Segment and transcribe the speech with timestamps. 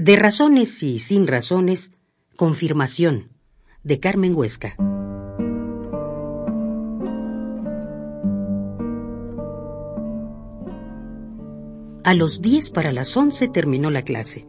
[0.00, 1.92] De razones y sin razones,
[2.34, 3.32] confirmación,
[3.82, 4.74] de Carmen Huesca.
[12.02, 14.46] A los diez para las once terminó la clase.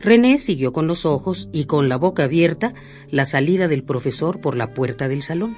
[0.00, 2.74] René siguió con los ojos y con la boca abierta
[3.08, 5.56] la salida del profesor por la puerta del salón.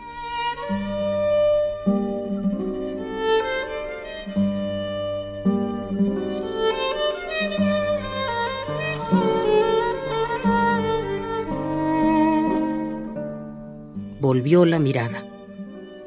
[14.23, 15.27] Volvió la mirada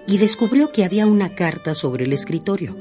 [0.08, 2.74] y descubrió que había una carta sobre el escritorio.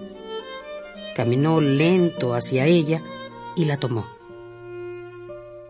[1.17, 3.03] Caminó lento hacia ella
[3.57, 4.07] y la tomó.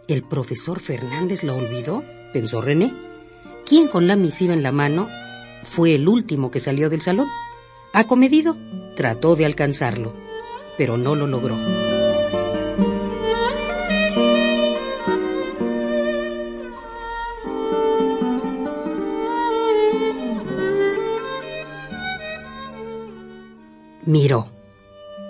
[0.06, 2.04] ¿El profesor Fernández la olvidó?
[2.34, 2.92] pensó René.
[3.64, 5.08] ¿Quién con la misiva en la mano
[5.62, 7.28] fue el último que salió del salón?
[7.94, 8.58] Acomedido,
[8.96, 10.12] trató de alcanzarlo,
[10.76, 11.56] pero no lo logró.
[24.06, 24.48] Miró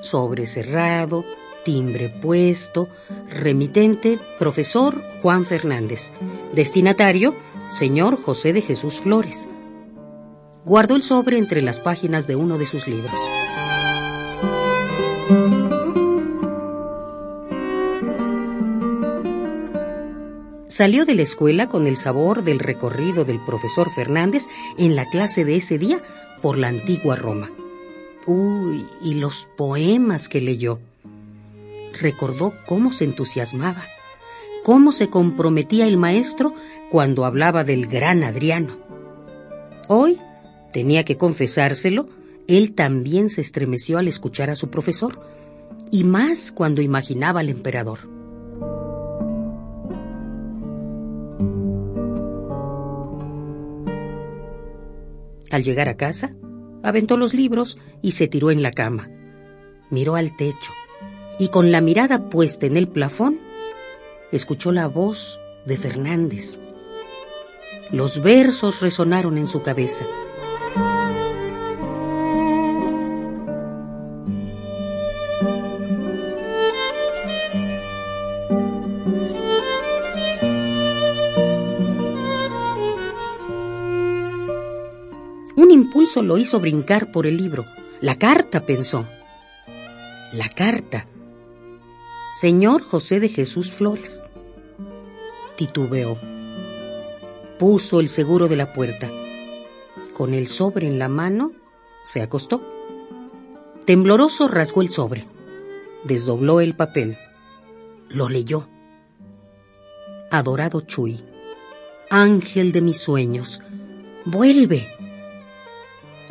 [0.01, 1.25] sobre cerrado,
[1.65, 2.89] timbre puesto,
[3.31, 6.13] remitente, profesor Juan Fernández,
[6.53, 7.35] destinatario,
[7.69, 9.49] señor José de Jesús Flores.
[10.65, 13.15] Guardó el sobre entre las páginas de uno de sus libros.
[20.67, 25.45] Salió de la escuela con el sabor del recorrido del profesor Fernández en la clase
[25.45, 26.03] de ese día
[26.43, 27.51] por la antigua Roma.
[28.27, 30.81] Uy, y los poemas que leyó.
[32.01, 33.85] Recordó cómo se entusiasmaba,
[34.65, 36.55] cómo se comprometía el maestro
[36.91, 38.79] cuando hablaba del gran Adriano.
[39.89, 40.19] Hoy,
[40.73, 42.09] tenía que confesárselo,
[42.49, 45.21] él también se estremeció al escuchar a su profesor,
[45.91, 48.01] y más cuando imaginaba al emperador.
[55.51, 56.35] Al llegar a casa,
[56.85, 59.11] aventó los libros y se tiró en la cama.
[59.91, 60.73] Miró al techo
[61.39, 63.41] y con la mirada puesta en el plafón,
[64.31, 66.61] escuchó la voz de Fernández.
[67.91, 70.07] Los versos resonaron en su cabeza.
[85.57, 87.65] Un impulso lo hizo brincar por el libro.
[88.01, 89.07] La carta, pensó.
[90.33, 91.07] La carta.
[92.33, 94.23] Señor José de Jesús Flores.
[95.57, 96.19] Titubeó.
[97.59, 99.11] Puso el seguro de la puerta.
[100.13, 101.53] Con el sobre en la mano,
[102.05, 102.61] se acostó.
[103.87, 105.27] Tembloroso rasgó el sobre.
[106.03, 107.17] Desdobló el papel.
[108.09, 108.67] Lo leyó.
[110.31, 111.23] Adorado Chuy.
[112.11, 113.63] Ángel de mis sueños.
[114.25, 114.89] Vuelve.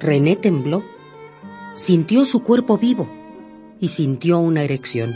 [0.03, 0.83] René tembló,
[1.75, 3.07] sintió su cuerpo vivo
[3.79, 5.13] y sintió una erección.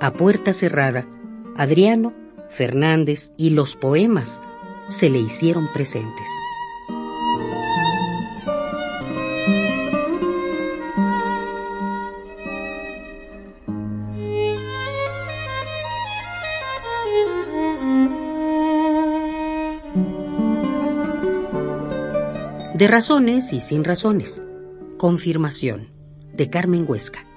[0.00, 1.08] A puerta cerrada,
[1.56, 2.12] Adriano,
[2.50, 4.40] Fernández y los poemas
[4.86, 6.30] se le hicieron presentes.
[22.78, 24.40] De razones y sin razones.
[24.98, 25.88] Confirmación.
[26.32, 27.27] De Carmen Huesca.